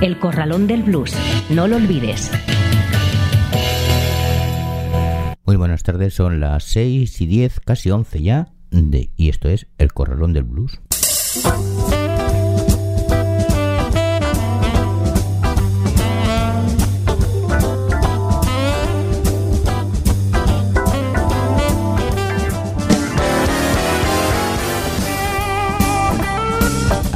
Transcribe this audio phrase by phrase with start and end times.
[0.00, 1.14] El Corralón del Blues.
[1.50, 2.30] No lo olvides.
[5.44, 9.66] Muy buenas tardes, son las 6 y 10, casi 11 ya, de, y esto es
[9.78, 10.80] El Corralón del Blues.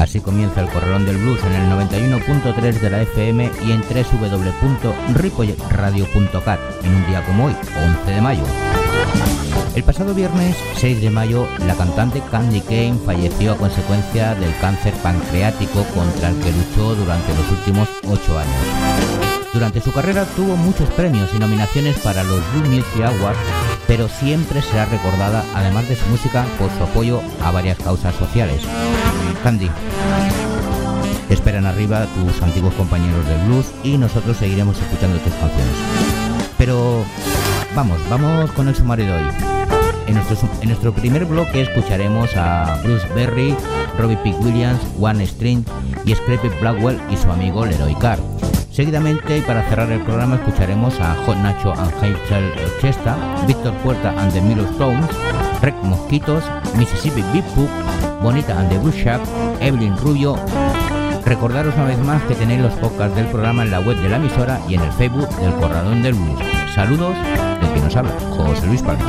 [0.09, 6.61] Así comienza el Corralón del Blues en el 91.3 de la FM y en www.ripolletradio.cat
[6.83, 7.55] en un día como hoy,
[8.07, 8.43] 11 de mayo.
[9.75, 14.95] El pasado viernes 6 de mayo, la cantante Candy Kane falleció a consecuencia del cáncer
[15.03, 18.57] pancreático contra el que luchó durante los últimos 8 años.
[19.53, 23.39] Durante su carrera tuvo muchos premios y nominaciones para los Blue Music Awards,
[23.87, 28.63] pero siempre será recordada, además de su música, por su apoyo a varias causas sociales.
[29.43, 29.71] Candy,
[31.31, 35.75] esperan arriba tus antiguos compañeros del blues y nosotros seguiremos escuchando tus canciones.
[36.57, 37.05] Pero
[37.75, 39.31] vamos, vamos con el sumario de hoy.
[40.07, 43.55] En nuestro, en nuestro primer bloque escucharemos a Bruce Berry,
[43.99, 45.65] Robbie Pick Williams, One String
[46.05, 48.19] y Scrappy Blackwell y su amigo Leroy Carr.
[48.71, 54.11] Seguidamente, y para cerrar el programa, escucharemos a Hot Nacho and Hazel Chesta, Víctor Puerta
[54.17, 55.09] and the Milo Stones,
[55.61, 56.45] Rec Mosquitos,
[56.77, 57.23] Mississippi
[57.57, 57.69] Book,
[58.23, 58.77] Bonita and the
[59.61, 60.37] Evelyn Rubio.
[61.25, 64.17] Recordaros una vez más que tenéis los podcasts del programa en la web de la
[64.17, 66.41] emisora y en el Facebook del Corralón del Blues.
[66.75, 67.15] Saludos
[67.61, 69.05] de quien nos habla, José Luis Palma.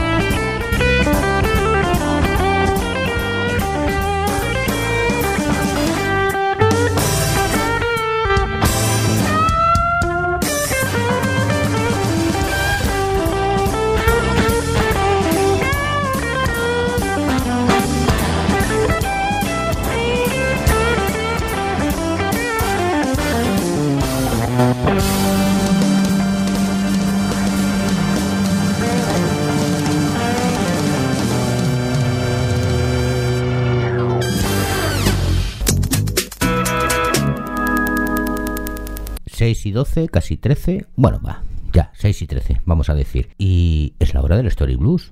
[39.69, 40.85] 6 y 12, casi 13.
[40.95, 41.43] Bueno, va,
[41.73, 43.29] ya, 6 y 13, vamos a decir.
[43.37, 45.11] Y es la hora del Story Blues.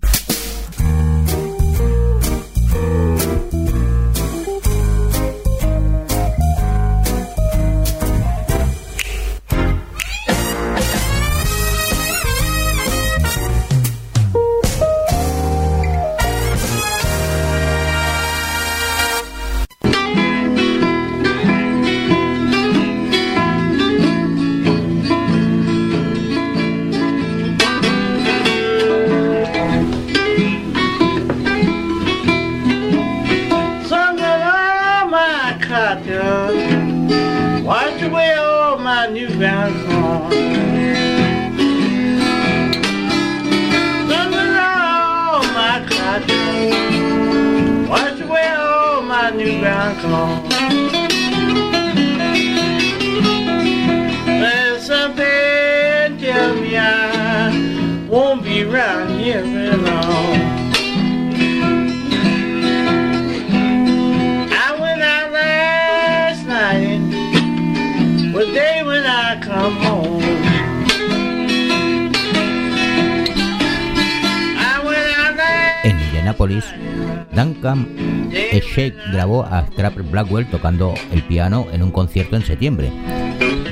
[80.18, 82.92] Blackwell tocando el piano en un concierto en septiembre.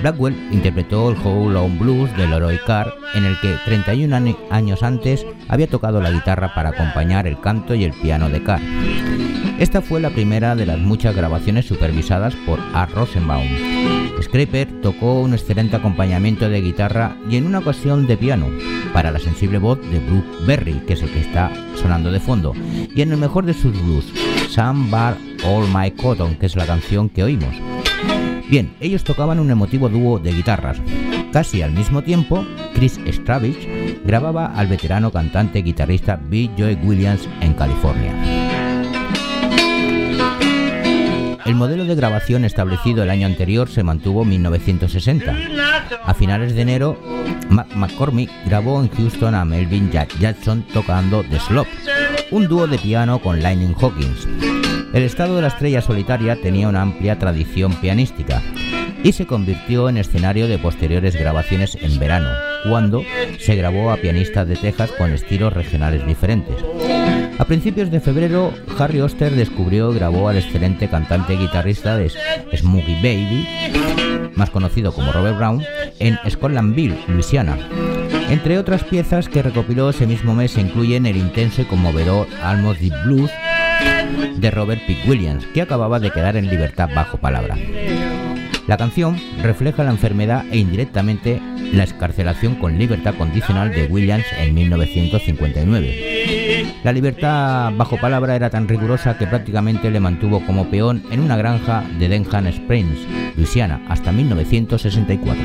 [0.01, 4.83] Blackwell interpretó el Whole on Blues de Leroy Carr, en el que 31 ani- años
[4.83, 8.61] antes había tocado la guitarra para acompañar el canto y el piano de Carr.
[9.57, 12.85] Esta fue la primera de las muchas grabaciones supervisadas por A.
[12.85, 13.47] Rosenbaum.
[14.21, 18.47] Scraper tocó un excelente acompañamiento de guitarra y en una ocasión de piano
[18.93, 21.51] para la sensible voz de Brooke Berry, que es el que está
[21.81, 22.53] sonando de fondo,
[22.93, 24.05] y en el mejor de sus blues,
[24.49, 27.55] Some Bar All My Cotton, que es la canción que oímos.
[28.49, 30.77] Bien, ellos tocaban un emotivo dúo de guitarras.
[31.31, 33.67] Casi al mismo tiempo, Chris Stravich
[34.05, 36.49] grababa al veterano cantante guitarrista B.
[36.57, 38.13] Joy Williams en California.
[41.45, 45.35] El modelo de grabación establecido el año anterior se mantuvo en 1960.
[46.03, 46.99] A finales de enero,
[47.49, 51.67] McCormick grabó en Houston a Melvin Jackson tocando The Slop,
[52.31, 54.27] un dúo de piano con Lightning Hawkins.
[54.95, 58.41] El estado de la estrella solitaria tenía una amplia tradición pianística
[59.03, 62.29] y se convirtió en escenario de posteriores grabaciones en verano,
[62.69, 63.03] cuando
[63.37, 66.55] se grabó a pianistas de Texas con estilos regionales diferentes.
[67.37, 72.09] A principios de febrero, Harry Oster descubrió y grabó al excelente cantante y guitarrista de
[72.55, 75.61] Smokey Baby, más conocido como Robert Brown,
[75.99, 77.57] en Scotlandville, Louisiana.
[78.29, 82.79] Entre otras piezas que recopiló ese mismo mes se incluyen el intenso y conmovedor Almost
[82.79, 83.31] Deep Blues
[84.35, 84.97] de Robert P.
[85.07, 87.57] Williams, que acababa de quedar en libertad bajo palabra.
[88.67, 91.39] La canción refleja la enfermedad e indirectamente
[91.71, 96.73] la escarcelación con libertad condicional de Williams en 1959.
[96.83, 101.37] La libertad bajo palabra era tan rigurosa que prácticamente le mantuvo como peón en una
[101.37, 102.97] granja de Denham Springs,
[103.35, 105.43] Luisiana, hasta 1964.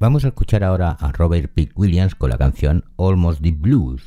[0.00, 1.70] Vamos a escuchar ahora a Robert P.
[1.74, 4.06] Williams con la canción Almost the Blues.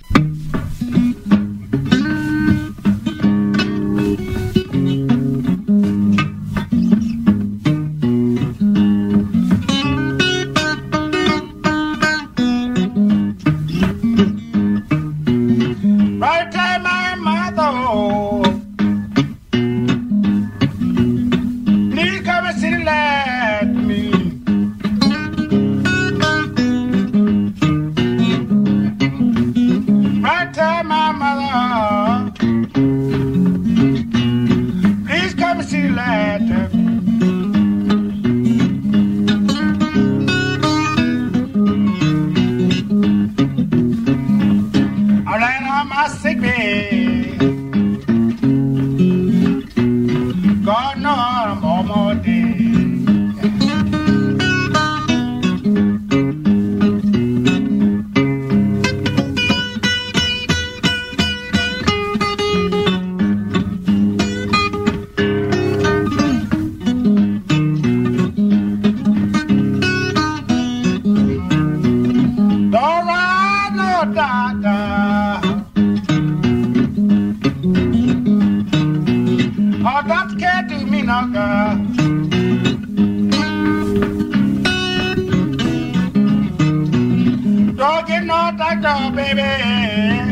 [87.82, 90.31] Don't get no doctor, baby.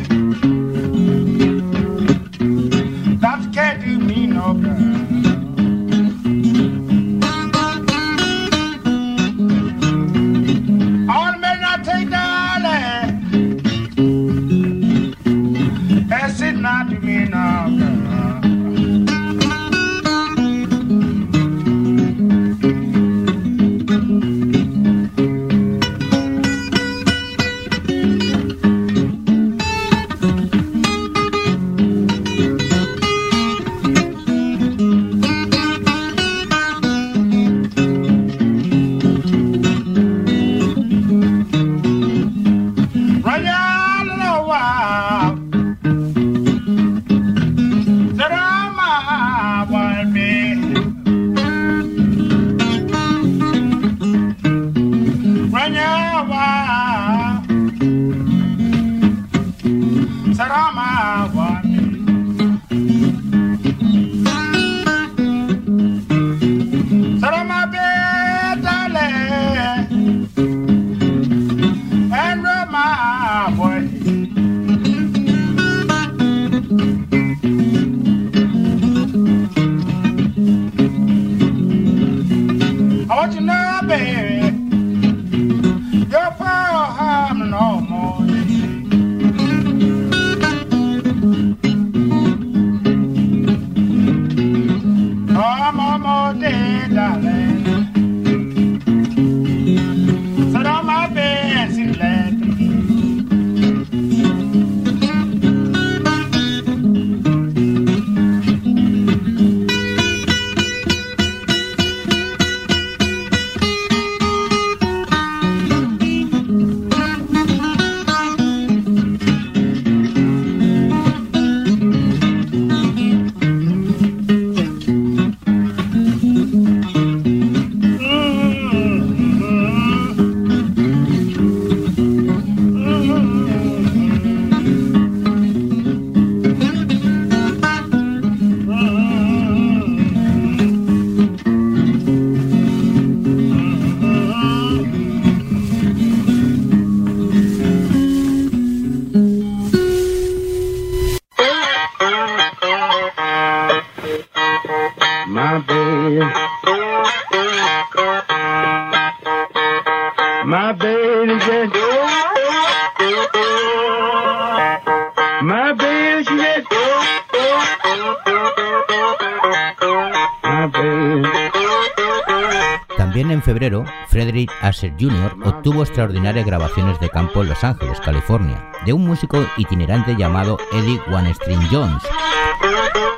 [174.19, 175.33] Frederick Asher Jr.
[175.45, 180.99] obtuvo extraordinarias grabaciones de campo en Los Ángeles, California, de un músico itinerante llamado Eddie
[181.09, 182.03] One String Jones.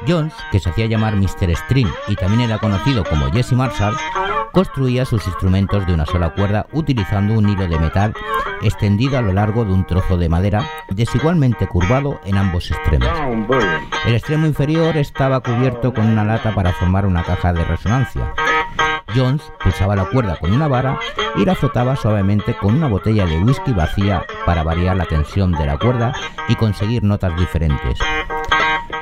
[0.07, 1.55] Jones, que se hacía llamar Mr.
[1.55, 3.97] String y también era conocido como Jesse Marshall,
[4.53, 8.13] construía sus instrumentos de una sola cuerda utilizando un hilo de metal
[8.61, 13.09] extendido a lo largo de un trozo de madera desigualmente curvado en ambos extremos.
[14.05, 18.35] El extremo inferior estaba cubierto con una lata para formar una caja de resonancia.
[19.15, 20.97] Jones pulsaba la cuerda con una vara
[21.35, 25.65] y la azotaba suavemente con una botella de whisky vacía para variar la tensión de
[25.65, 26.13] la cuerda
[26.47, 27.97] y conseguir notas diferentes.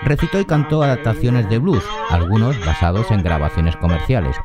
[0.03, 4.35] Recitó y cantó adaptaciones de blues, algunos basados en grabaciones comerciales,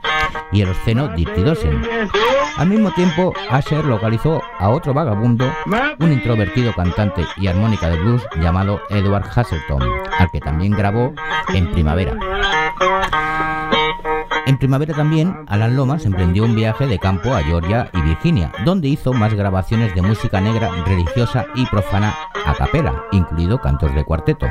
[0.52, 1.82] y el obsceno Dirty Dozen.
[2.56, 5.50] Al mismo tiempo, Asher localizó a otro vagabundo,
[5.98, 9.82] un introvertido cantante y armónica de blues llamado Edward Hasselton,
[10.18, 11.12] al que también grabó
[11.52, 12.16] en primavera.
[14.46, 18.88] En primavera también, Alan Lomas emprendió un viaje de campo a Georgia y Virginia, donde
[18.88, 24.46] hizo más grabaciones de música negra religiosa y profana a capela, incluido cantos de cuarteto,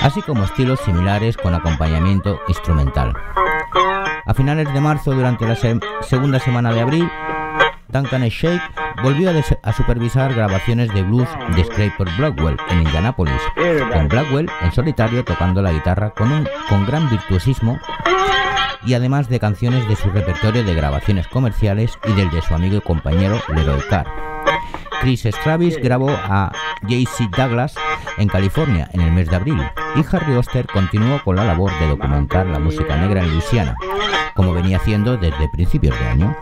[0.00, 3.12] así como estilos similares con acompañamiento instrumental.
[4.24, 5.56] A finales de marzo, durante la
[6.00, 7.10] segunda semana de abril,
[7.88, 8.62] Duncan Shake
[9.02, 9.30] volvió
[9.62, 13.40] a, supervisar grabaciones de blues de Scraper Blackwell en Indianapolis,
[13.92, 17.78] con Blackwell en solitario tocando la guitarra con, un, con gran virtuosismo
[18.84, 22.76] y además de canciones de su repertorio de grabaciones comerciales y del de su amigo
[22.76, 24.06] y compañero Leroy Carr.
[25.00, 26.50] Chris Stravis grabó a
[26.82, 27.28] J.C.
[27.36, 27.74] Douglas
[28.16, 29.62] en California en el mes de abril
[29.94, 33.76] y Harry Oster continuó con la labor de documentar la música negra en Luisiana,
[34.34, 36.36] como venía haciendo desde principios de año.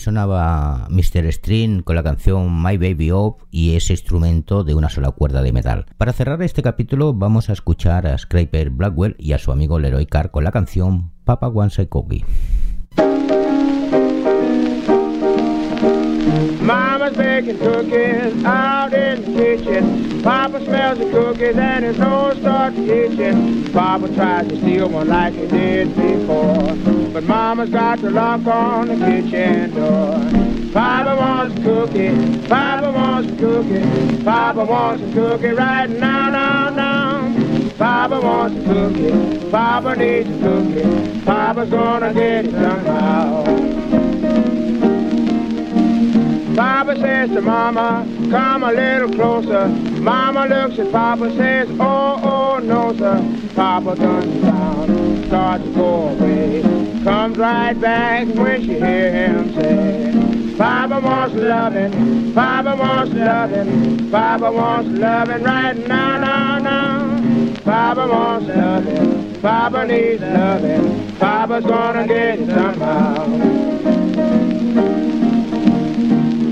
[0.00, 1.26] Sonaba Mr.
[1.32, 5.52] String con la canción My Baby Up y ese instrumento de una sola cuerda de
[5.52, 5.86] metal.
[5.96, 10.06] Para cerrar este capítulo vamos a escuchar a Scraper Blackwell y a su amigo Leroy
[10.06, 12.24] Carr con la canción Papa a Cookie.
[16.60, 20.22] Mama's baking cookies out in the kitchen.
[20.22, 23.64] Papa smells the cookies and his nose starts itching.
[23.72, 26.49] Papa tries to steal one like he did before.
[27.20, 30.72] But Mama's got the lock on the kitchen door.
[30.72, 32.48] Papa wants a cookie.
[32.48, 34.24] Papa wants a cookie.
[34.24, 37.70] Papa wants a cookie right now, now, now.
[37.76, 39.50] Papa wants a cookie.
[39.50, 41.20] Papa needs a cookie.
[41.26, 43.44] Papa's gonna get it somehow.
[46.56, 49.68] Papa says to Mama, come a little closer.
[49.68, 53.52] Mama looks at Papa, says, oh, oh, no, sir.
[53.54, 56.60] Papa turns around, starts to go away.
[57.04, 64.50] Comes right back when she hear him say, Papa wants loving, Papa wants loving, Papa
[64.50, 67.54] wants loving right now, now, now.
[67.62, 73.69] Papa wants loving, Papa needs loving, Papa's gonna get it somehow.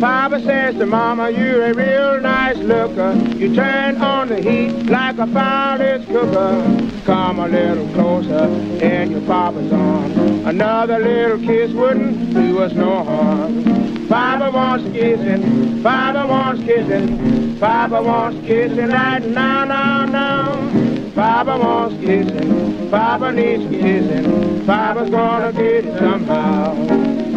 [0.00, 3.14] Papa says to Mama, you're a real nice looker.
[3.37, 7.02] You turn on the heat like a fireplace cooker.
[7.05, 8.45] Come a little closer
[8.81, 10.17] in your papa's arms.
[10.47, 14.07] Another little kiss wouldn't do us no harm.
[14.07, 21.11] Papa wants kissing, Papa wants kissing, Papa wants kissing right now, now, now.
[21.17, 27.27] Papa wants kissing, Papa needs kissing, Papa's gonna get it somehow.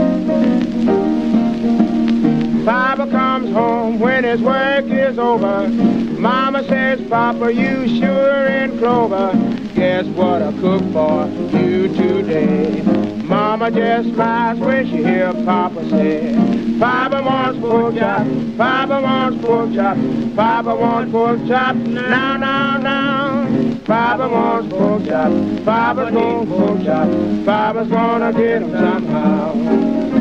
[2.66, 5.68] Papa comes home when his work is over.
[5.68, 9.32] Mama says, Papa, you sure in clover.
[9.74, 11.28] Guess what I cook for
[11.58, 12.84] you today?
[13.24, 18.28] Mama just smiles when she hear Papa say, Papa wants pork chop.
[18.58, 19.98] Papa wants pork chop.
[20.36, 21.76] Papa wants pork chop.
[21.76, 23.80] Now, now, now.
[23.86, 25.32] Papa wants pork chop.
[25.66, 27.10] Papa's gonna pork chop.
[27.46, 30.21] Papa's gonna get him somehow.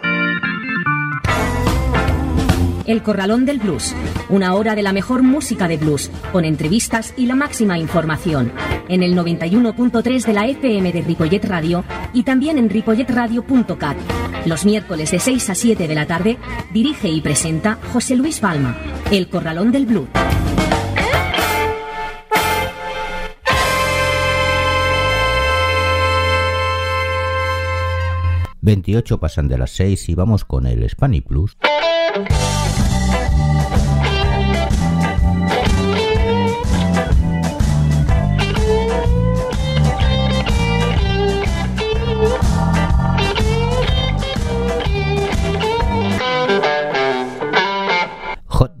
[2.91, 3.95] El Corralón del Blues,
[4.27, 8.51] una hora de la mejor música de blues, con entrevistas y la máxima información,
[8.89, 13.95] en el 91.3 de la FM de Ripollet Radio y también en ripolletradio.cat.
[14.45, 16.37] Los miércoles de 6 a 7 de la tarde,
[16.73, 18.77] dirige y presenta José Luis Balma,
[19.09, 20.09] El Corralón del Blues.
[28.63, 31.57] ...28 pasan de las 6 y vamos con el Spanish Plus.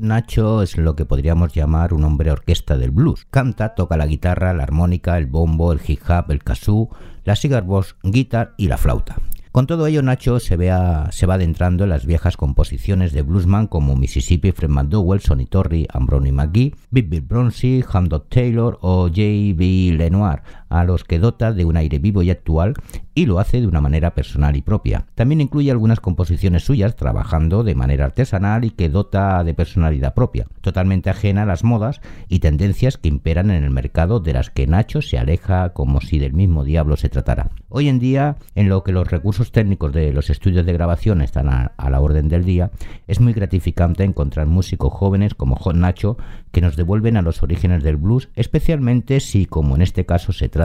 [0.01, 3.27] Nacho es lo que podríamos llamar un hombre orquesta del blues.
[3.29, 6.89] Canta, toca la guitarra, la armónica, el bombo, el hip-hop, el kazoo,
[7.23, 7.65] la cigar
[8.01, 9.17] guitar y la flauta.
[9.51, 13.97] Con todo ello, Nacho se, se va adentrando en las viejas composiciones de bluesman como
[13.97, 19.95] Mississippi, Fred McDowell, Sonny Torrey, Ambroni McGee, Big Bill Bronzy, Hamdok Taylor o J.B.
[19.97, 22.73] Lenoir, a los que dota de un aire vivo y actual
[23.13, 25.05] y lo hace de una manera personal y propia.
[25.15, 30.47] También incluye algunas composiciones suyas trabajando de manera artesanal y que dota de personalidad propia,
[30.61, 34.65] totalmente ajena a las modas y tendencias que imperan en el mercado de las que
[34.65, 37.49] Nacho se aleja como si del mismo diablo se tratara.
[37.67, 41.49] Hoy en día, en lo que los recursos técnicos de los estudios de grabación están
[41.49, 42.71] a, la orden del día,
[43.07, 46.17] es muy gratificante encontrar músicos jóvenes como Hot Nacho
[46.51, 50.47] que nos devuelven a los orígenes del blues, especialmente si, como en este caso, se
[50.47, 50.60] trata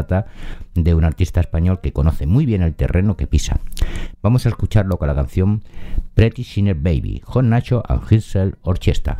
[0.75, 3.61] de un artista español que conoce muy bien el terreno que pisa.
[4.23, 5.63] Vamos a escucharlo con la canción
[6.15, 9.19] Pretty Sinner Baby, John Nacho and Hissel Orchestra.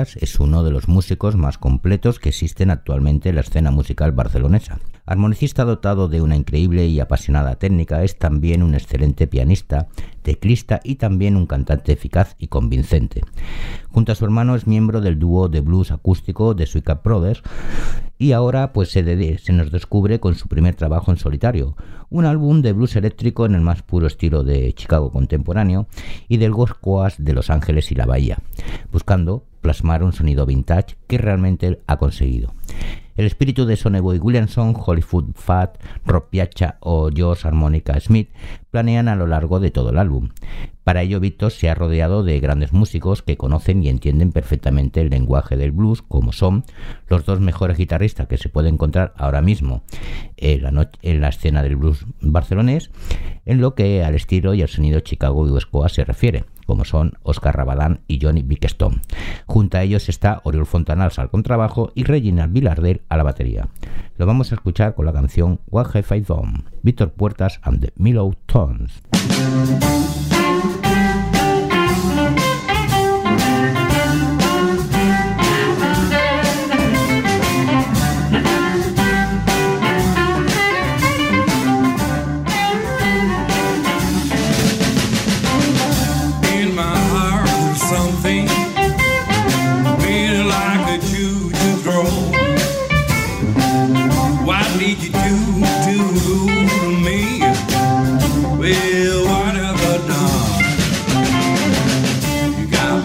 [0.00, 4.78] Es uno de los músicos más completos que existen actualmente en la escena musical barcelonesa.
[5.04, 9.88] Armonicista dotado de una increíble y apasionada técnica, es también un excelente pianista,
[10.22, 13.20] teclista y también un cantante eficaz y convincente.
[13.90, 17.42] Junto a su hermano es miembro del dúo de blues acústico de Suica Brothers
[18.16, 21.76] y ahora pues se, de- se nos descubre con su primer trabajo en solitario,
[22.08, 25.86] un álbum de blues eléctrico en el más puro estilo de Chicago contemporáneo
[26.28, 28.38] y del Coast de Los Ángeles y la Bahía,
[28.90, 32.52] buscando plasmar un sonido vintage que realmente ha conseguido.
[33.14, 38.30] El espíritu de Soneboy Williamson, Hollywood Fat, Rob Piazza o George Harmonica Smith
[38.70, 40.30] planean a lo largo de todo el álbum.
[40.82, 45.10] Para ello, Víctor se ha rodeado de grandes músicos que conocen y entienden perfectamente el
[45.10, 46.64] lenguaje del blues, como son
[47.06, 49.82] los dos mejores guitarristas que se puede encontrar ahora mismo
[50.38, 52.90] en la, en la escena del blues barcelonés,
[53.44, 57.14] en lo que al estilo y al sonido Chicago y West se refiere, como son
[57.22, 59.00] Oscar Rabadán y Johnny Bickstone.
[59.46, 63.68] Junto a ellos está Oriol Fontanals al contrabajo y Reginald Villarder a la batería.
[64.16, 67.92] Lo vamos a escuchar con la canción What Have I Done, Víctor Puertas and the
[67.96, 69.02] Milo Tones.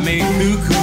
[0.08, 0.77] You got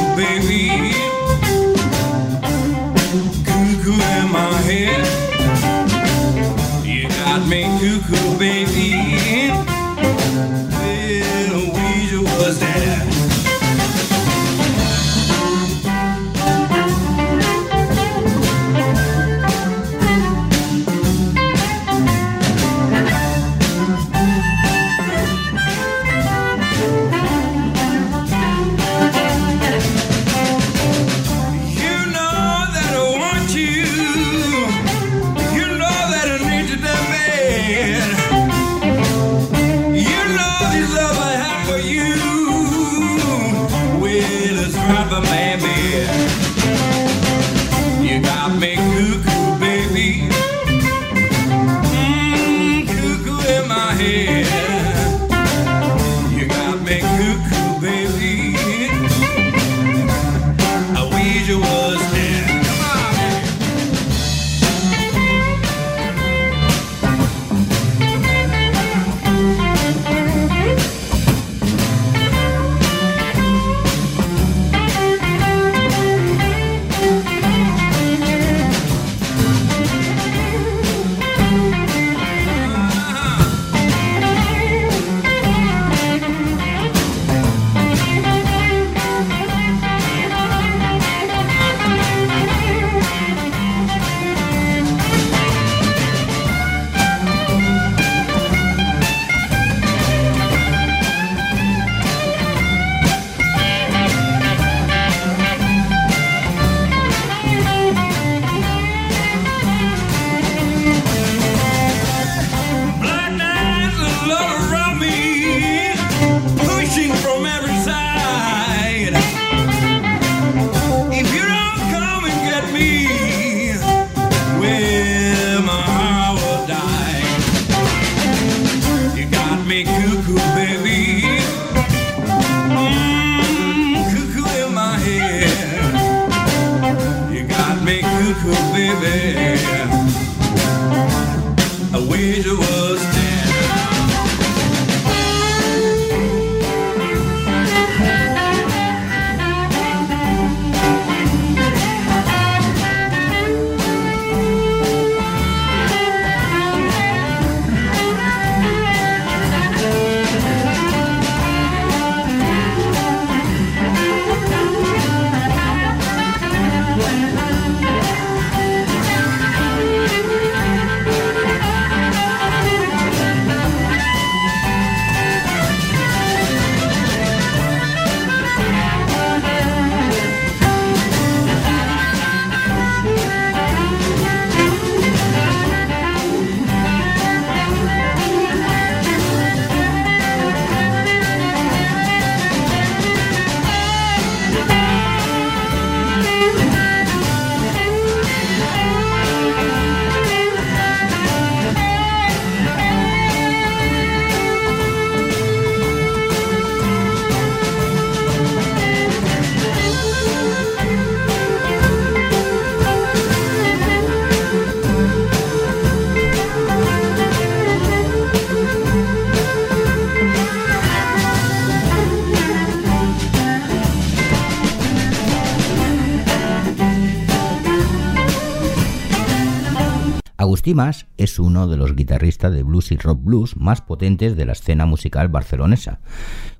[231.24, 234.86] es uno de los guitarristas de blues y rock blues más potentes de la escena
[234.86, 236.00] musical barcelonesa.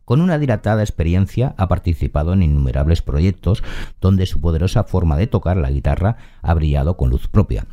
[0.05, 3.62] Con una dilatada experiencia ha participado en innumerables proyectos
[4.00, 7.66] donde su poderosa forma de tocar la guitarra ha brillado con luz propia.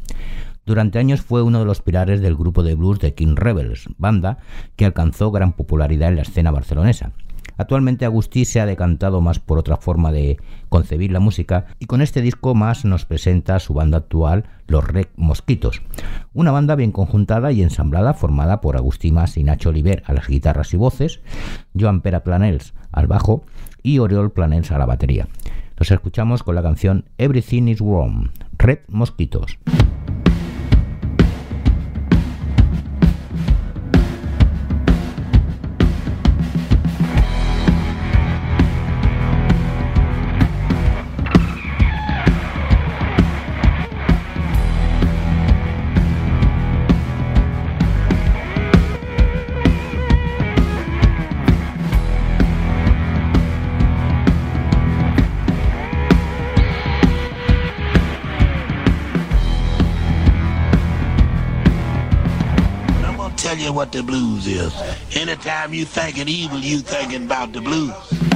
[0.65, 4.38] Durante años fue uno de los pilares del grupo de blues de King Rebels, banda
[4.75, 7.13] que alcanzó gran popularidad en la escena barcelonesa.
[7.57, 10.37] Actualmente Agustí se ha decantado más por otra forma de
[10.69, 15.09] concebir la música y con este disco más nos presenta su banda actual, Los Rec
[15.15, 15.81] Mosquitos.
[16.33, 20.27] Una banda bien conjuntada y ensamblada formada por Agustí Mas y Nacho Oliver a las
[20.27, 21.21] guitarras y voces,
[21.77, 23.43] Joan Pera Planels al bajo
[23.83, 25.27] y Oriol Planels a la batería.
[25.77, 29.57] Los escuchamos con la canción Everything is Wrong, Red Mosquitos.
[63.91, 64.73] The blues is.
[65.15, 68.31] Anytime you thinking evil, you thinking about the blues.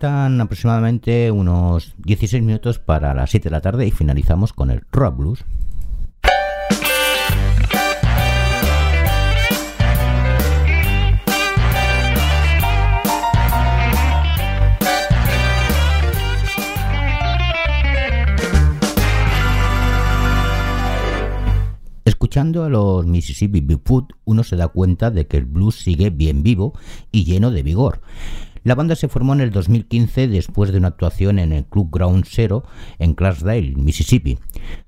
[0.00, 4.80] Faltan aproximadamente unos 16 minutos para las 7 de la tarde y finalizamos con el
[4.90, 5.44] Rock Blues.
[22.06, 26.42] Escuchando a los Mississippi Bigfoot, uno se da cuenta de que el blues sigue bien
[26.42, 26.72] vivo
[27.12, 28.00] y lleno de vigor.
[28.62, 32.24] La banda se formó en el 2015 después de una actuación en el Club Ground
[32.28, 32.62] Zero
[32.98, 34.38] en Clarksdale, Mississippi.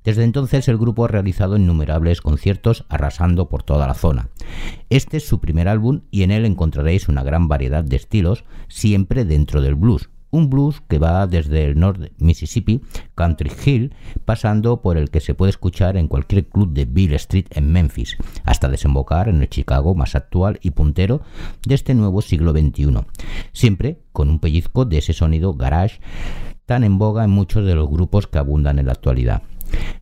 [0.04, 4.28] Desde entonces el grupo ha realizado innumerables conciertos arrasando por toda la zona.
[4.90, 9.24] Este es su primer álbum y en él encontraréis una gran variedad de estilos, siempre
[9.24, 12.80] dentro del blues, un blues que va desde el norte Mississippi,
[13.14, 17.46] Country Hill, pasando por el que se puede escuchar en cualquier club de Bill Street
[17.50, 21.20] en Memphis, hasta desembocar en el Chicago más actual y puntero
[21.64, 22.96] de este nuevo siglo XXI,
[23.52, 26.00] siempre con un pellizco de ese sonido garage
[26.66, 29.42] tan en boga en muchos de los grupos que abundan en la actualidad.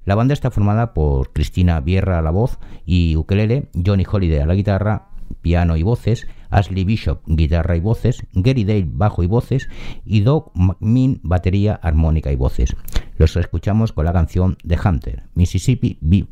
[0.05, 4.47] La banda está formada por Cristina Vierra a la voz y ukelele, Johnny Holiday a
[4.47, 5.09] la guitarra,
[5.43, 9.69] piano y voces, Ashley Bishop, guitarra y voces, Gary Dale, bajo y voces,
[10.05, 12.77] y Doug McMinn, batería, armónica y voces.
[13.17, 16.27] Los escuchamos con la canción The Hunter, Mississippi Be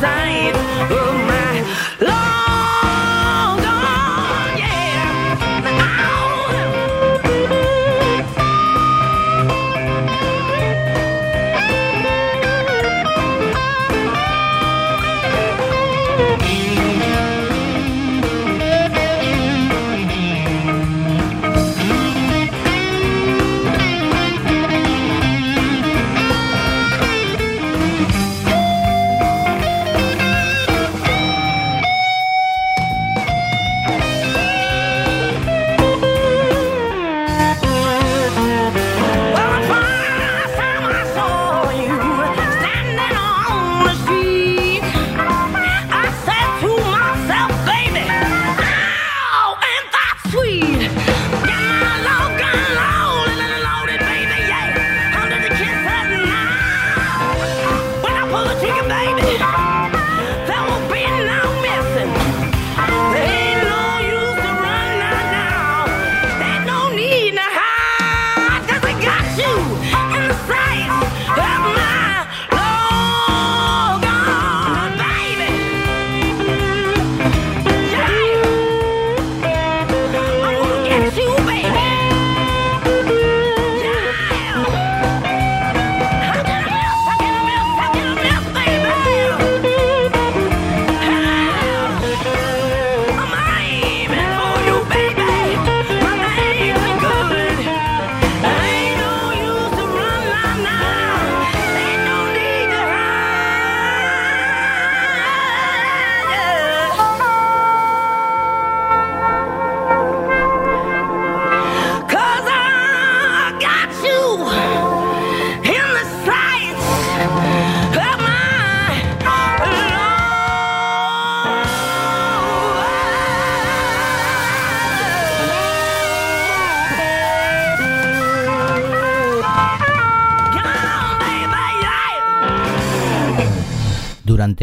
[0.00, 0.57] in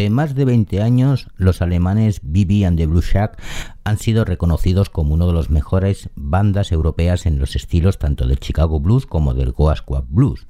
[0.09, 3.41] Más de 20 años, los alemanes BB and the Blue Shack
[3.83, 8.39] han sido reconocidos como uno de los mejores bandas europeas en los estilos tanto del
[8.39, 10.47] Chicago Blues como del Goa Squad Blues.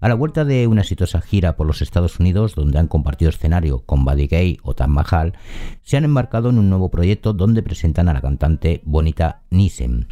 [0.00, 3.80] A la vuelta de una exitosa gira por los Estados Unidos, donde han compartido escenario
[3.80, 5.32] con Buddy Gay o Tam Mahal,
[5.82, 10.06] se han embarcado en un nuevo proyecto donde presentan a la cantante Bonita Nissen.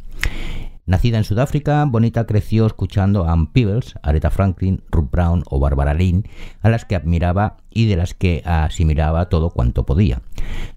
[0.86, 5.94] Nacida en Sudáfrica, Bonita creció escuchando a Ann Peebles, Aretha Franklin, Ruth Brown o Barbara
[5.94, 6.28] Lynn,
[6.62, 10.22] a las que admiraba y de las que asimilaba todo cuanto podía.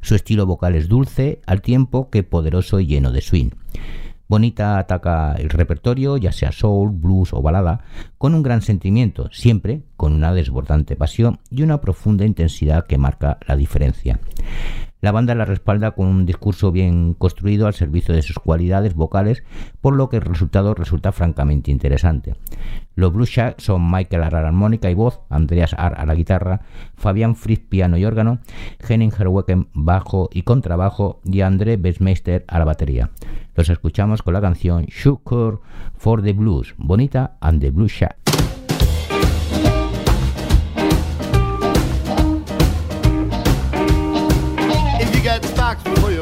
[0.02, 3.52] Su estilo vocal es dulce, al tiempo que poderoso y lleno de swing.
[4.28, 7.82] Bonita ataca el repertorio, ya sea soul, blues o balada,
[8.18, 13.38] con un gran sentimiento, siempre con una desbordante pasión y una profunda intensidad que marca
[13.48, 14.20] la diferencia.
[15.02, 19.44] La banda la respalda con un discurso bien construido al servicio de sus cualidades vocales,
[19.80, 22.36] por lo que el resultado resulta francamente interesante.
[22.96, 26.62] Los Blue Shack son Michael Arrar armónica y voz, Andreas Ar a la guitarra,
[26.96, 28.40] Fabián Fritz piano y órgano,
[28.88, 33.10] Henning Herwecken bajo y contrabajo y André Besmeister a la batería.
[33.56, 35.60] Los escuchamos con la canción Sugar
[35.96, 38.29] for the Blues, Bonita and the Blue Shack.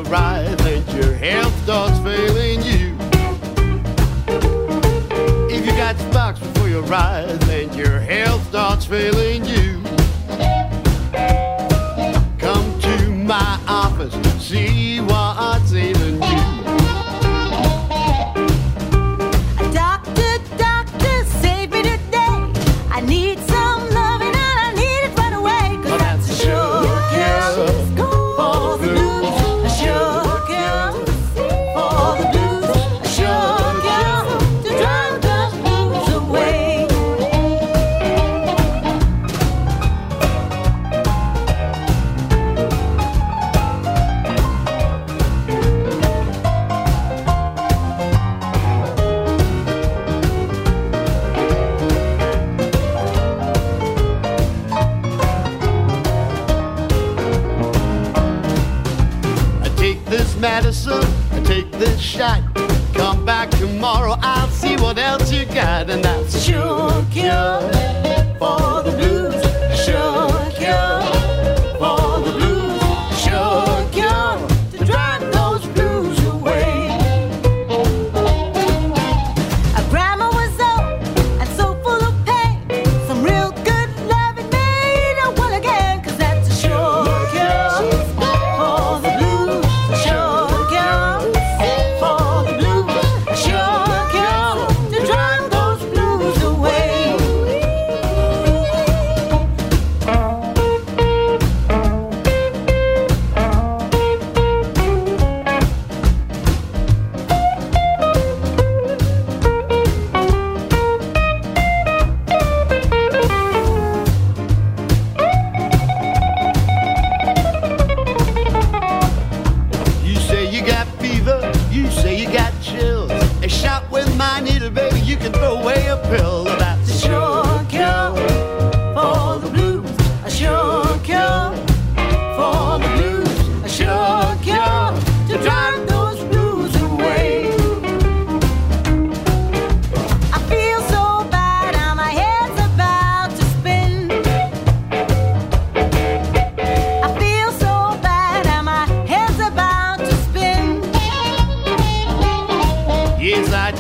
[0.10, 2.97] Ride, then your health starts failing you.
[5.49, 9.82] If you got stocks before you ride, then your health starts failing you.
[12.38, 13.57] Come to my
[60.10, 62.41] this medicine, I take this shot.
[62.93, 67.62] Come back tomorrow, I'll see what else you got, and that's sure cure
[68.39, 69.41] for the blues.
[69.86, 71.07] Sure cure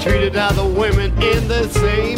[0.01, 2.16] treated other women in the same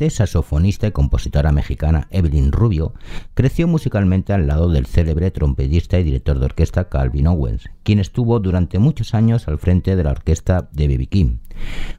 [0.00, 2.94] cantante, saxofonista y compositora mexicana Evelyn Rubio
[3.34, 8.40] creció musicalmente al lado del célebre trompetista y director de orquesta Calvin Owens, quien estuvo
[8.40, 11.06] durante muchos años al frente de la orquesta de B.B.
[11.06, 11.38] King.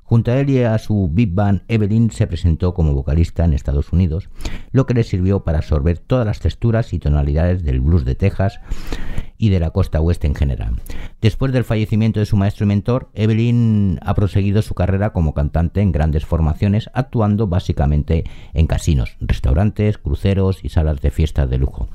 [0.04, 3.94] Junto a él y a su big band, Evelyn se presentó como vocalista en Estados
[3.94, 4.30] Unidos,
[4.72, 8.60] lo que le sirvió para absorber todas las texturas y tonalidades del blues de Texas
[9.42, 10.76] y de la costa oeste en general.
[11.20, 15.82] Después del fallecimiento de su maestro y mentor, Evelyn ha proseguido su carrera como cantante
[15.82, 18.24] en grandes formaciones, actuando básicamente
[18.54, 21.90] en casinos, restaurantes, cruceros y salas de fiestas de lujo.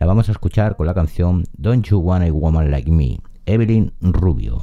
[0.00, 3.92] La vamos a escuchar con la canción Don't You Want a Woman Like Me, Evelyn
[4.00, 4.60] Rubio.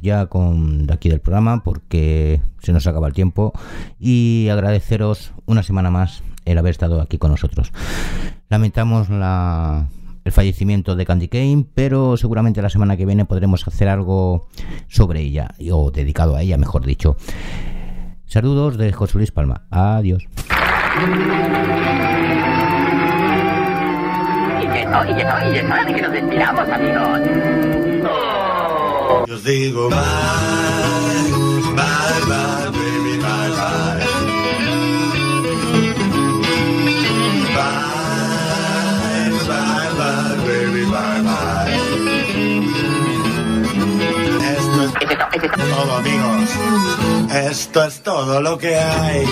[0.00, 3.52] Ya con de aquí del programa porque se nos acaba el tiempo
[3.98, 7.72] y agradeceros una semana más el haber estado aquí con nosotros.
[8.48, 9.88] Lamentamos la,
[10.24, 14.48] el fallecimiento de Candy Kane, pero seguramente la semana que viene podremos hacer algo
[14.88, 17.16] sobre ella, o dedicado a ella, mejor dicho.
[18.26, 19.66] Saludos de José Luis Palma.
[19.70, 20.26] Adiós.
[29.26, 29.98] Yo digo bye,
[31.76, 34.00] bye, bye, baby, bye, bye.
[37.56, 41.70] Bye, bye, bye, baby, bye, bye.
[44.56, 44.92] Esto es
[45.74, 46.50] todo, amigos.
[47.32, 49.26] Esto es todo lo que hay.